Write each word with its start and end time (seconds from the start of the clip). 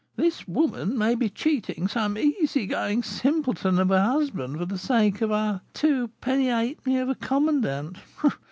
this 0.15 0.47
woman 0.47 0.97
may 0.97 1.13
be 1.13 1.29
cheating 1.29 1.87
some 1.87 2.17
easygoing 2.17 3.03
simpleton 3.03 3.77
of 3.77 3.91
a 3.91 4.01
husband 4.01 4.57
for 4.57 4.65
the 4.65 4.75
sake 4.75 5.21
of 5.21 5.31
our 5.31 5.61
two 5.75 6.07
penny 6.21 6.47
halfpenny 6.47 6.97
of 6.97 7.07
a 7.07 7.13
commandant! 7.13 7.99